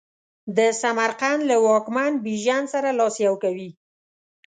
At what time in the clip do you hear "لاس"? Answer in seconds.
2.99-3.15